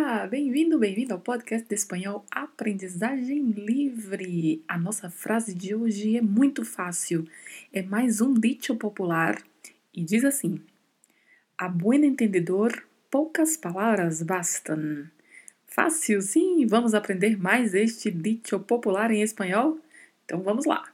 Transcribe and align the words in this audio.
Olá, 0.00 0.28
bem-vindo, 0.28 0.78
bem-vindo 0.78 1.12
ao 1.12 1.18
podcast 1.18 1.68
de 1.68 1.74
espanhol 1.74 2.24
Aprendizagem 2.30 3.50
Livre. 3.50 4.62
A 4.68 4.78
nossa 4.78 5.10
frase 5.10 5.52
de 5.52 5.74
hoje 5.74 6.16
é 6.16 6.22
muito 6.22 6.64
fácil. 6.64 7.26
É 7.72 7.82
mais 7.82 8.20
um 8.20 8.32
dicho 8.32 8.76
popular 8.76 9.42
e 9.92 10.04
diz 10.04 10.24
assim: 10.24 10.60
A 11.58 11.68
buen 11.68 12.06
entendedor, 12.06 12.80
poucas 13.10 13.56
palavras 13.56 14.22
bastam. 14.22 15.04
Fácil, 15.66 16.22
sim? 16.22 16.64
Vamos 16.64 16.94
aprender 16.94 17.36
mais 17.36 17.74
este 17.74 18.08
dicho 18.08 18.60
popular 18.60 19.10
em 19.10 19.22
espanhol? 19.22 19.80
Então 20.24 20.40
vamos 20.42 20.64
lá. 20.64 20.84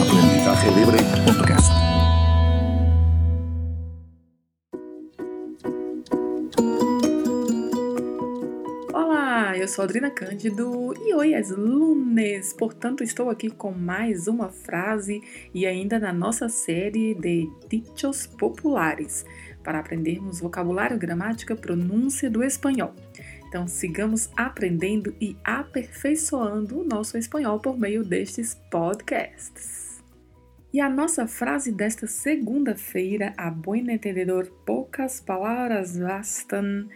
Aprendizaje 0.00 0.66
Libre 0.74 0.98
Podcast. 1.24 2.05
Eu 9.58 9.66
sou 9.66 9.84
Adrina 9.84 10.10
Cândido 10.10 10.92
e 11.02 11.14
hoje 11.14 11.32
é 11.32 11.40
lunes, 11.56 12.52
portanto 12.52 13.02
estou 13.02 13.30
aqui 13.30 13.48
com 13.48 13.72
mais 13.72 14.28
uma 14.28 14.50
frase 14.50 15.22
e 15.54 15.64
ainda 15.64 15.98
na 15.98 16.12
nossa 16.12 16.46
série 16.46 17.14
de 17.14 17.50
dichos 17.66 18.26
populares 18.26 19.24
para 19.64 19.78
aprendermos 19.78 20.40
vocabulário, 20.40 20.98
gramática, 20.98 21.56
pronúncia 21.56 22.28
do 22.28 22.44
espanhol. 22.44 22.94
Então 23.48 23.66
sigamos 23.66 24.28
aprendendo 24.36 25.16
e 25.18 25.34
aperfeiçoando 25.42 26.80
o 26.80 26.84
nosso 26.84 27.16
espanhol 27.16 27.58
por 27.58 27.78
meio 27.78 28.04
destes 28.04 28.60
podcasts. 28.70 30.04
E 30.70 30.80
a 30.80 30.90
nossa 30.90 31.26
frase 31.26 31.72
desta 31.72 32.06
segunda-feira, 32.06 33.32
a 33.38 33.50
buen 33.50 33.90
entendedor, 33.90 34.52
poucas 34.66 35.18
palavras 35.18 35.96
bastam 35.96 36.86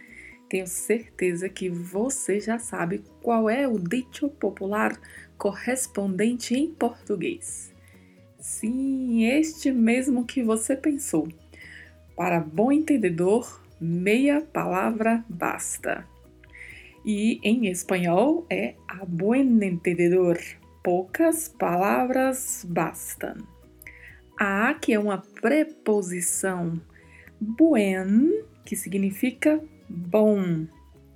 tenho 0.51 0.67
certeza 0.67 1.47
que 1.47 1.69
você 1.69 2.37
já 2.37 2.59
sabe 2.59 3.01
qual 3.21 3.49
é 3.49 3.65
o 3.65 3.79
dicho 3.79 4.27
popular 4.27 4.99
correspondente 5.37 6.53
em 6.53 6.69
português. 6.69 7.73
Sim, 8.37 9.23
este 9.27 9.71
mesmo 9.71 10.25
que 10.25 10.43
você 10.43 10.75
pensou. 10.75 11.29
Para 12.17 12.41
bom 12.41 12.69
entendedor, 12.69 13.63
meia 13.79 14.41
palavra 14.41 15.23
basta. 15.29 16.05
E 17.05 17.39
em 17.41 17.67
espanhol 17.67 18.45
é 18.49 18.75
a 18.89 19.05
buen 19.05 19.63
entendedor, 19.63 20.37
poucas 20.83 21.47
palavras 21.47 22.65
bastam. 22.67 23.37
A 24.37 24.73
que 24.73 24.91
é 24.91 24.99
uma 24.99 25.19
preposição 25.19 26.81
buen, 27.39 28.43
que 28.65 28.75
significa 28.75 29.63
bom, 29.91 30.65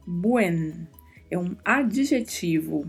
buen, 0.05 0.87
é 1.31 1.37
um 1.37 1.55
adjetivo. 1.63 2.85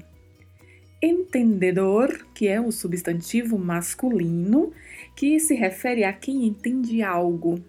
Entendedor, 1.03 2.27
que 2.35 2.49
é 2.49 2.61
o 2.61 2.73
substantivo 2.73 3.59
masculino, 3.59 4.73
que 5.15 5.39
se 5.39 5.55
refere 5.55 6.05
a 6.05 6.13
quem 6.13 6.47
entende 6.47 7.03
algo. 7.03 7.63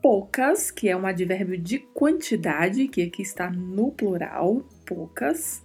Poucas, 0.00 0.70
que 0.70 0.88
é 0.88 0.96
um 0.96 1.06
advérbio 1.06 1.58
de 1.58 1.78
quantidade, 1.78 2.88
que 2.88 3.02
aqui 3.02 3.22
está 3.22 3.50
no 3.50 3.90
plural, 3.90 4.62
poucas. 4.86 5.62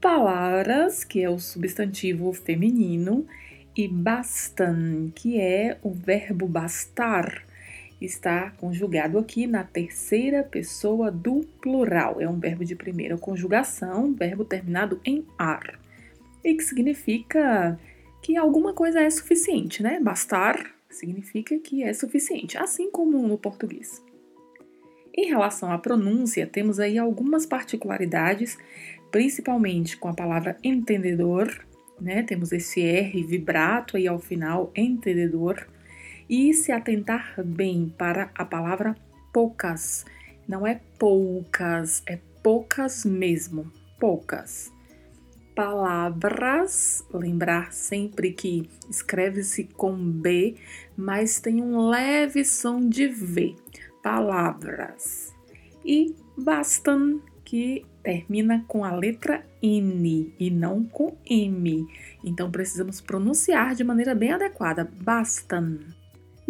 Palavras, 0.00 1.04
que 1.04 1.22
é 1.22 1.30
o 1.30 1.38
substantivo 1.38 2.32
feminino. 2.32 3.26
E 3.74 3.88
bastam, 3.88 5.10
que 5.14 5.40
é 5.40 5.78
o 5.82 5.90
verbo 5.90 6.46
bastar, 6.46 7.42
está 8.04 8.50
conjugado 8.52 9.18
aqui 9.18 9.46
na 9.46 9.64
terceira 9.64 10.42
pessoa 10.42 11.10
do 11.10 11.40
plural. 11.60 12.20
É 12.20 12.28
um 12.28 12.38
verbo 12.38 12.64
de 12.64 12.74
primeira 12.74 13.16
conjugação, 13.16 14.14
verbo 14.14 14.44
terminado 14.44 15.00
em 15.04 15.24
ar. 15.38 15.78
E 16.44 16.54
que 16.54 16.64
significa 16.64 17.78
que 18.20 18.36
alguma 18.36 18.72
coisa 18.72 19.00
é 19.00 19.10
suficiente, 19.10 19.82
né? 19.82 20.00
Bastar 20.00 20.74
significa 20.88 21.58
que 21.58 21.82
é 21.82 21.92
suficiente, 21.92 22.58
assim 22.58 22.90
como 22.90 23.26
no 23.26 23.38
português. 23.38 24.02
Em 25.14 25.26
relação 25.26 25.70
à 25.70 25.78
pronúncia, 25.78 26.46
temos 26.46 26.80
aí 26.80 26.98
algumas 26.98 27.44
particularidades, 27.44 28.56
principalmente 29.10 29.96
com 29.96 30.08
a 30.08 30.14
palavra 30.14 30.56
entendedor, 30.62 31.64
né? 32.00 32.22
Temos 32.22 32.52
esse 32.52 32.80
R 32.80 33.22
vibrato 33.22 33.96
aí 33.96 34.08
ao 34.08 34.18
final, 34.18 34.72
entendedor 34.74 35.66
e 36.28 36.52
se 36.54 36.72
atentar 36.72 37.34
bem 37.44 37.92
para 37.96 38.30
a 38.34 38.44
palavra 38.44 38.96
poucas. 39.32 40.04
Não 40.46 40.66
é 40.66 40.80
poucas, 40.98 42.02
é 42.06 42.18
poucas 42.42 43.04
mesmo, 43.04 43.70
poucas. 43.98 44.72
Palavras, 45.54 47.04
lembrar 47.12 47.72
sempre 47.72 48.32
que 48.32 48.68
escreve-se 48.88 49.64
com 49.64 49.96
B, 49.96 50.56
mas 50.96 51.40
tem 51.40 51.62
um 51.62 51.88
leve 51.88 52.44
som 52.44 52.88
de 52.88 53.06
V. 53.06 53.54
Palavras. 54.02 55.34
E 55.84 56.14
bastam, 56.36 57.20
que 57.44 57.84
termina 58.02 58.64
com 58.66 58.82
a 58.82 58.92
letra 58.96 59.46
N 59.62 60.34
e 60.40 60.50
não 60.50 60.84
com 60.84 61.18
M. 61.28 61.86
Então 62.24 62.50
precisamos 62.50 63.00
pronunciar 63.00 63.74
de 63.74 63.84
maneira 63.84 64.14
bem 64.14 64.32
adequada. 64.32 64.90
Bastam. 65.02 65.80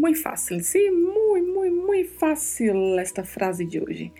Muito 0.02 0.20
fácil, 0.20 0.58
sim, 0.58 0.90
muito, 0.90 1.52
muito, 1.52 1.76
muito 1.76 2.10
fácil 2.14 2.98
esta 2.98 3.22
frase 3.22 3.64
de 3.64 3.78
hoje. 3.78 4.12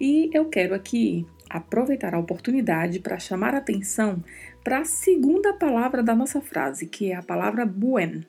E 0.00 0.28
eu 0.34 0.46
quero 0.46 0.74
aqui 0.74 1.24
aproveitar 1.48 2.12
a 2.12 2.18
oportunidade 2.18 2.98
para 2.98 3.20
chamar 3.20 3.54
a 3.54 3.58
atenção 3.58 4.20
para 4.64 4.80
a 4.80 4.84
segunda 4.84 5.52
palavra 5.52 6.02
da 6.02 6.12
nossa 6.12 6.40
frase, 6.40 6.88
que 6.88 7.12
é 7.12 7.14
a 7.14 7.22
palavra 7.22 7.64
buen. 7.64 8.26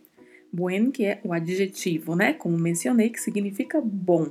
Buen, 0.53 0.92
que 0.92 1.03
é 1.03 1.19
o 1.24 1.34
adjetivo, 1.34 2.16
né? 2.16 2.34
Como 2.34 2.56
mencionei, 2.56 3.09
que 3.09 3.19
significa 3.19 3.81
bom. 3.81 4.28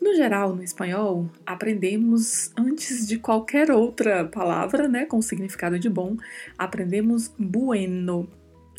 No 0.00 0.14
geral, 0.14 0.56
no 0.56 0.62
espanhol, 0.62 1.28
aprendemos 1.44 2.50
antes 2.56 3.06
de 3.06 3.18
qualquer 3.18 3.70
outra 3.70 4.24
palavra, 4.24 4.88
né, 4.88 5.04
com 5.04 5.20
significado 5.20 5.78
de 5.78 5.90
bom, 5.90 6.16
aprendemos 6.56 7.30
bueno. 7.38 8.26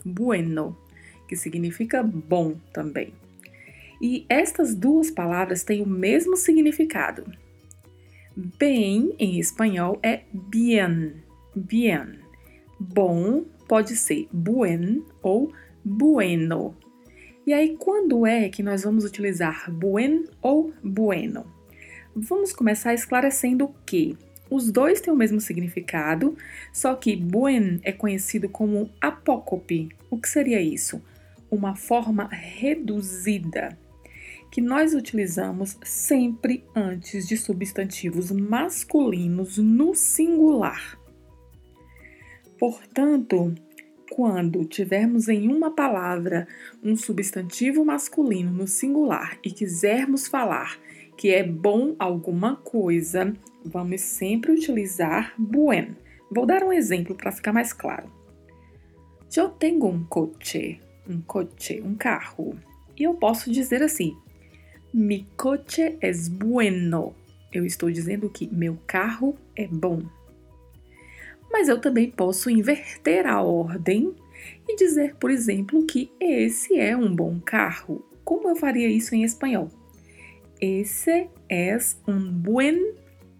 Bueno 0.03 0.84
que 1.27 1.35
significa 1.35 2.03
bom 2.03 2.55
também. 2.73 3.13
E 4.01 4.25
estas 4.29 4.75
duas 4.75 5.09
palavras 5.09 5.63
têm 5.63 5.81
o 5.81 5.87
mesmo 5.87 6.35
significado. 6.35 7.25
Bem, 8.35 9.15
em 9.17 9.39
espanhol, 9.39 9.97
é 10.03 10.23
bien, 10.33 11.13
bien. 11.55 12.19
Bom 12.77 13.45
pode 13.67 13.95
ser 13.95 14.27
buen 14.31 15.03
ou 15.21 15.51
bueno. 15.83 16.75
E 17.47 17.53
aí, 17.53 17.77
quando 17.77 18.25
é 18.25 18.49
que 18.49 18.61
nós 18.63 18.83
vamos 18.83 19.05
utilizar 19.05 19.71
buen 19.71 20.25
ou 20.41 20.73
bueno? 20.83 21.45
Vamos 22.15 22.51
começar 22.51 22.93
esclarecendo 22.93 23.73
que 23.85 24.17
os 24.49 24.71
dois 24.71 25.01
têm 25.01 25.13
o 25.13 25.17
mesmo 25.17 25.39
significado, 25.39 26.35
só 26.73 26.95
que 26.95 27.15
buen 27.15 27.79
é 27.83 27.91
conhecido 27.91 28.49
como 28.49 28.89
apócope. 28.99 29.89
O 30.09 30.17
que 30.17 30.29
seria 30.29 30.61
isso? 30.61 31.01
Uma 31.49 31.75
forma 31.75 32.27
reduzida 32.27 33.77
que 34.51 34.61
nós 34.61 34.93
utilizamos 34.93 35.77
sempre 35.83 36.63
antes 36.73 37.27
de 37.27 37.35
substantivos 37.35 38.31
masculinos 38.31 39.57
no 39.57 39.93
singular. 39.93 40.97
Portanto, 42.57 43.53
quando 44.09 44.63
tivermos 44.63 45.27
em 45.27 45.51
uma 45.51 45.71
palavra 45.71 46.47
um 46.81 46.95
substantivo 46.95 47.83
masculino 47.83 48.49
no 48.49 48.65
singular 48.65 49.37
e 49.43 49.51
quisermos 49.51 50.27
falar 50.27 50.79
que 51.17 51.31
é 51.31 51.43
bom 51.43 51.95
alguma 51.99 52.55
coisa, 52.55 53.33
vamos 53.63 54.01
sempre 54.01 54.51
utilizar 54.51 55.33
buen. 55.37 55.97
Vou 56.31 56.45
dar 56.45 56.63
um 56.63 56.71
exemplo 56.71 57.15
para 57.15 57.31
ficar 57.31 57.51
mais 57.51 57.73
claro. 57.73 58.09
Eu 59.35 59.49
tenho 59.49 59.85
um 59.85 60.03
coche 60.05 60.79
um 61.09 61.21
coche, 61.21 61.81
um 61.81 61.95
carro. 61.95 62.57
E 62.97 63.03
eu 63.03 63.13
posso 63.13 63.51
dizer 63.51 63.83
assim: 63.83 64.15
Mi 64.93 65.27
coche 65.35 65.97
es 66.01 66.27
bueno. 66.27 67.13
Eu 67.51 67.65
estou 67.65 67.89
dizendo 67.89 68.29
que 68.29 68.47
meu 68.47 68.77
carro 68.85 69.37
é 69.55 69.67
bom. 69.67 70.01
Mas 71.51 71.69
eu 71.69 71.79
também 71.79 72.11
posso 72.11 72.49
inverter 72.49 73.25
a 73.25 73.41
ordem 73.41 74.13
e 74.67 74.75
dizer, 74.75 75.15
por 75.15 75.31
exemplo, 75.31 75.85
que 75.85 76.11
esse 76.19 76.77
é 76.77 76.95
um 76.97 77.15
bom 77.15 77.39
carro. 77.39 78.05
Como 78.23 78.49
eu 78.49 78.55
faria 78.55 78.89
isso 78.89 79.15
em 79.15 79.23
espanhol? 79.23 79.69
Esse 80.59 81.29
es 81.49 81.97
un 82.07 82.41
buen 82.41 82.93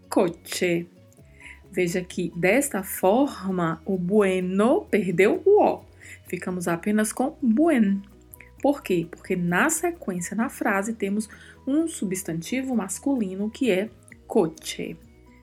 coche. 0.09 0.87
Veja 1.71 2.01
que 2.01 2.31
desta 2.35 2.83
forma 2.83 3.81
o 3.85 3.97
bueno 3.97 4.85
perdeu 4.89 5.41
o 5.45 5.61
O 5.61 5.94
ficamos 6.27 6.67
apenas 6.67 7.11
com 7.11 7.37
buen. 7.41 8.01
Por 8.61 8.81
quê? 8.81 9.07
Porque 9.09 9.35
na 9.35 9.69
sequência, 9.69 10.35
na 10.35 10.49
frase, 10.49 10.93
temos 10.93 11.29
um 11.67 11.87
substantivo 11.87 12.75
masculino 12.75 13.49
que 13.49 13.69
é 13.69 13.89
coche. 14.25 14.97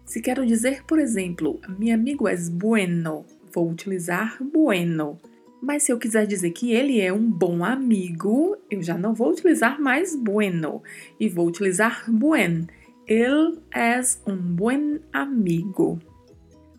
Se 0.04 0.20
quero 0.20 0.44
dizer, 0.44 0.84
por 0.84 0.98
exemplo, 0.98 1.60
meu 1.78 1.94
amigo 1.94 2.28
é 2.28 2.36
bueno, 2.50 3.24
vou 3.52 3.70
utilizar 3.70 4.38
bueno. 4.42 5.20
Mas 5.62 5.84
se 5.84 5.92
eu 5.92 5.98
quiser 5.98 6.26
dizer 6.26 6.50
que 6.50 6.72
ele 6.72 7.00
é 7.00 7.12
um 7.12 7.30
bom 7.30 7.64
amigo, 7.64 8.56
eu 8.68 8.82
já 8.82 8.98
não 8.98 9.14
vou 9.14 9.30
utilizar 9.30 9.80
mais 9.80 10.16
bueno 10.16 10.82
e 11.20 11.28
vou 11.28 11.46
utilizar 11.46 12.10
buen. 12.10 12.66
Ele 13.06 13.60
é 13.72 14.00
um 14.26 14.36
buen 14.36 15.00
amigo. 15.12 16.00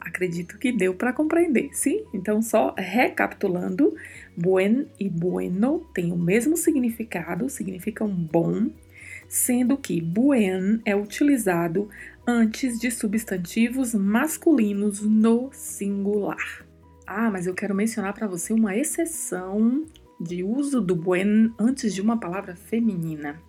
Acredito 0.06 0.58
que 0.58 0.72
deu 0.72 0.94
para 0.94 1.14
compreender, 1.14 1.70
sim? 1.72 2.04
Então, 2.14 2.42
só 2.42 2.76
recapitulando, 2.78 3.96
buen 4.36 4.88
e 5.00 5.10
bueno 5.10 5.88
têm 5.94 6.12
o 6.12 6.18
mesmo 6.18 6.58
significado, 6.58 7.50
significam 7.50 8.10
bom, 8.10 8.70
sendo 9.30 9.78
que 9.78 10.02
buen 10.02 10.82
é 10.84 10.94
utilizado 10.94 11.90
antes 12.28 12.80
de 12.80 12.92
substantivos 12.92 13.94
masculinos 13.94 15.02
no 15.02 15.50
singular. 15.54 16.66
Ah, 17.08 17.32
mas 17.32 17.48
eu 17.48 17.54
quero 17.54 17.74
mencionar 17.74 18.14
para 18.14 18.28
você 18.28 18.52
uma 18.52 18.76
exceção 18.76 19.86
de 20.20 20.44
uso 20.44 20.82
do 20.82 20.96
buen 20.98 21.54
antes 21.58 21.96
de 21.96 22.02
uma 22.02 22.20
palavra 22.20 22.58
feminina. 22.58 23.42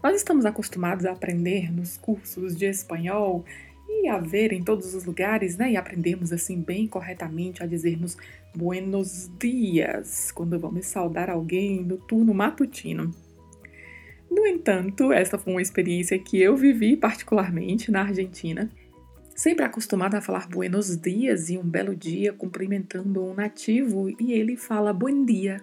Nós 0.00 0.16
estamos 0.16 0.44
acostumados 0.46 1.04
a 1.04 1.12
aprender 1.12 1.72
nos 1.72 1.96
cursos 1.96 2.56
de 2.56 2.66
espanhol 2.66 3.44
a 4.08 4.18
ver 4.18 4.52
em 4.52 4.62
todos 4.62 4.94
os 4.94 5.04
lugares, 5.04 5.56
né? 5.56 5.72
E 5.72 5.76
aprendemos 5.76 6.32
assim 6.32 6.60
bem 6.60 6.86
corretamente 6.86 7.62
a 7.62 7.66
dizermos 7.66 8.16
buenos 8.54 9.30
dias 9.38 10.30
quando 10.30 10.58
vamos 10.58 10.86
saudar 10.86 11.30
alguém 11.30 11.82
no 11.82 11.96
turno 11.96 12.34
matutino. 12.34 13.10
No 14.30 14.46
entanto, 14.46 15.12
esta 15.12 15.36
foi 15.38 15.52
uma 15.52 15.62
experiência 15.62 16.18
que 16.18 16.40
eu 16.40 16.56
vivi 16.56 16.96
particularmente 16.96 17.90
na 17.90 18.02
Argentina 18.02 18.70
Sempre 19.34 19.64
acostumada 19.64 20.18
a 20.18 20.20
falar 20.20 20.46
buenos 20.46 20.96
dias 20.96 21.48
e 21.48 21.56
um 21.56 21.64
belo 21.64 21.96
dia 21.96 22.32
cumprimentando 22.32 23.24
um 23.24 23.34
nativo 23.34 24.10
e 24.20 24.32
ele 24.32 24.56
fala 24.56 24.92
bom 24.92 25.24
dia. 25.24 25.60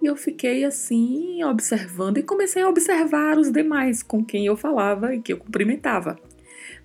E 0.00 0.06
eu 0.06 0.16
fiquei 0.16 0.64
assim 0.64 1.42
observando 1.44 2.18
e 2.18 2.22
comecei 2.22 2.62
a 2.62 2.68
observar 2.68 3.38
os 3.38 3.52
demais 3.52 4.02
com 4.02 4.24
quem 4.24 4.46
eu 4.46 4.56
falava 4.56 5.14
e 5.14 5.20
que 5.20 5.32
eu 5.32 5.36
cumprimentava. 5.36 6.18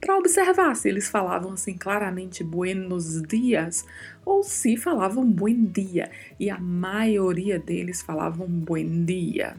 Para 0.03 0.17
observar 0.17 0.75
se 0.75 0.89
eles 0.89 1.07
falavam 1.07 1.53
assim 1.53 1.77
claramente 1.77 2.43
buenos 2.43 3.21
dias 3.21 3.85
ou 4.25 4.43
se 4.43 4.75
falavam 4.75 5.25
bom 5.25 5.47
dia. 5.47 6.11
E 6.37 6.49
a 6.49 6.59
maioria 6.59 7.57
deles 7.57 8.01
falavam 8.01 8.45
bom 8.45 9.05
dia. 9.05 9.55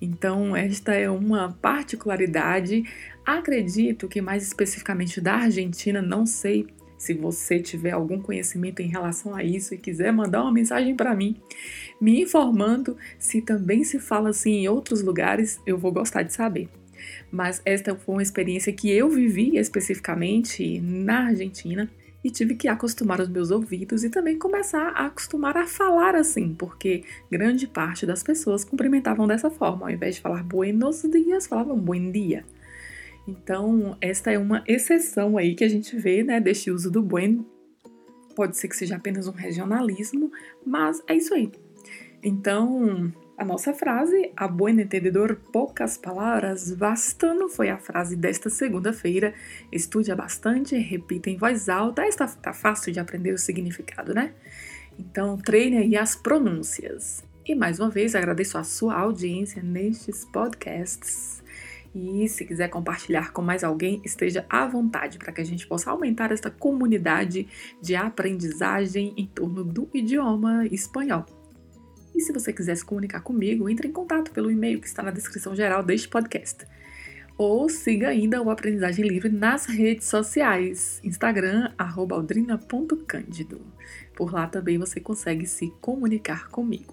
Então, 0.00 0.56
esta 0.56 0.94
é 0.94 1.10
uma 1.10 1.52
particularidade. 1.60 2.82
Acredito 3.26 4.08
que 4.08 4.22
mais 4.22 4.42
especificamente 4.42 5.20
da 5.20 5.34
Argentina, 5.34 6.00
não 6.00 6.24
sei 6.24 6.66
se 6.96 7.12
você 7.12 7.60
tiver 7.60 7.90
algum 7.90 8.22
conhecimento 8.22 8.80
em 8.80 8.88
relação 8.88 9.34
a 9.34 9.44
isso 9.44 9.74
e 9.74 9.78
quiser 9.78 10.14
mandar 10.14 10.44
uma 10.44 10.52
mensagem 10.52 10.96
para 10.96 11.14
mim, 11.14 11.36
me 12.00 12.22
informando 12.22 12.96
se 13.18 13.42
também 13.42 13.84
se 13.84 13.98
fala 13.98 14.30
assim 14.30 14.52
em 14.52 14.68
outros 14.68 15.02
lugares, 15.02 15.60
eu 15.66 15.76
vou 15.76 15.92
gostar 15.92 16.22
de 16.22 16.32
saber. 16.32 16.70
Mas 17.30 17.62
esta 17.64 17.94
foi 17.94 18.16
uma 18.16 18.22
experiência 18.22 18.72
que 18.72 18.90
eu 18.90 19.08
vivi 19.08 19.56
especificamente 19.56 20.80
na 20.80 21.26
Argentina 21.26 21.90
e 22.22 22.30
tive 22.30 22.54
que 22.54 22.68
acostumar 22.68 23.20
os 23.20 23.28
meus 23.28 23.50
ouvidos 23.50 24.02
e 24.02 24.10
também 24.10 24.38
começar 24.38 24.88
a 24.88 25.06
acostumar 25.06 25.56
a 25.56 25.66
falar 25.66 26.16
assim, 26.16 26.54
porque 26.54 27.04
grande 27.30 27.66
parte 27.66 28.04
das 28.04 28.22
pessoas 28.22 28.64
cumprimentavam 28.64 29.26
dessa 29.26 29.50
forma, 29.50 29.86
ao 29.86 29.90
invés 29.90 30.16
de 30.16 30.20
falar 30.20 30.42
buenos 30.42 31.02
dias, 31.02 31.46
falavam 31.46 31.78
buen 31.78 32.10
dia. 32.10 32.44
Então, 33.26 33.96
esta 34.00 34.32
é 34.32 34.38
uma 34.38 34.64
exceção 34.66 35.36
aí 35.36 35.54
que 35.54 35.62
a 35.62 35.68
gente 35.68 35.96
vê, 35.96 36.22
né, 36.24 36.40
deste 36.40 36.70
uso 36.70 36.90
do 36.90 37.02
buen. 37.02 37.44
Pode 38.34 38.56
ser 38.56 38.68
que 38.68 38.76
seja 38.76 38.96
apenas 38.96 39.28
um 39.28 39.32
regionalismo, 39.32 40.32
mas 40.64 41.02
é 41.06 41.14
isso 41.14 41.34
aí. 41.34 41.52
Então, 42.22 43.12
a 43.38 43.44
nossa 43.44 43.72
frase, 43.72 44.32
a 44.36 44.48
buen 44.48 44.80
entendedor, 44.80 45.36
poucas 45.52 45.96
palavras 45.96 46.72
bastando, 46.72 47.48
foi 47.48 47.70
a 47.70 47.78
frase 47.78 48.16
desta 48.16 48.50
segunda-feira. 48.50 49.32
Estude 49.70 50.12
bastante, 50.12 50.76
repita 50.76 51.30
em 51.30 51.36
voz 51.36 51.68
alta. 51.68 52.04
Está 52.04 52.26
tá 52.26 52.52
fácil 52.52 52.92
de 52.92 52.98
aprender 52.98 53.32
o 53.32 53.38
significado, 53.38 54.12
né? 54.12 54.34
Então, 54.98 55.38
treine 55.38 55.76
aí 55.76 55.96
as 55.96 56.16
pronúncias. 56.16 57.24
E 57.46 57.54
mais 57.54 57.78
uma 57.78 57.88
vez, 57.88 58.16
agradeço 58.16 58.58
a 58.58 58.64
sua 58.64 58.98
audiência 58.98 59.62
nestes 59.62 60.24
podcasts. 60.24 61.40
E 61.94 62.28
se 62.28 62.44
quiser 62.44 62.68
compartilhar 62.68 63.32
com 63.32 63.40
mais 63.40 63.62
alguém, 63.62 64.02
esteja 64.04 64.44
à 64.50 64.66
vontade 64.66 65.16
para 65.16 65.32
que 65.32 65.40
a 65.40 65.46
gente 65.46 65.64
possa 65.64 65.92
aumentar 65.92 66.32
esta 66.32 66.50
comunidade 66.50 67.46
de 67.80 67.94
aprendizagem 67.94 69.14
em 69.16 69.26
torno 69.26 69.62
do 69.62 69.88
idioma 69.94 70.66
espanhol. 70.66 71.37
E 72.18 72.20
se 72.20 72.32
você 72.32 72.52
quiser 72.52 72.76
se 72.76 72.84
comunicar 72.84 73.20
comigo, 73.20 73.68
entre 73.68 73.86
em 73.86 73.92
contato 73.92 74.32
pelo 74.32 74.50
e-mail 74.50 74.80
que 74.80 74.88
está 74.88 75.04
na 75.04 75.12
descrição 75.12 75.54
geral 75.54 75.84
deste 75.84 76.08
podcast. 76.08 76.66
Ou 77.36 77.68
siga 77.68 78.08
ainda 78.08 78.42
o 78.42 78.50
Aprendizagem 78.50 79.06
Livre 79.06 79.28
nas 79.28 79.66
redes 79.66 80.08
sociais, 80.08 81.00
Instagram, 81.04 81.72
aldrina.cândido. 81.78 83.60
Por 84.16 84.32
lá 84.32 84.48
também 84.48 84.78
você 84.78 84.98
consegue 84.98 85.46
se 85.46 85.72
comunicar 85.80 86.48
comigo. 86.48 86.92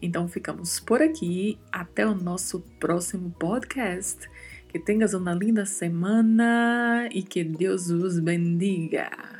Então 0.00 0.28
ficamos 0.28 0.78
por 0.78 1.02
aqui, 1.02 1.58
até 1.72 2.06
o 2.06 2.14
nosso 2.14 2.60
próximo 2.78 3.34
podcast. 3.40 4.30
Que 4.68 4.78
tenhas 4.78 5.14
uma 5.14 5.34
linda 5.34 5.66
semana 5.66 7.08
e 7.12 7.24
que 7.24 7.42
Deus 7.42 7.90
os 7.90 8.20
bendiga. 8.20 9.37